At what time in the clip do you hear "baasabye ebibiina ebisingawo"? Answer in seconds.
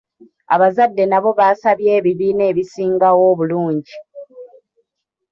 1.39-3.23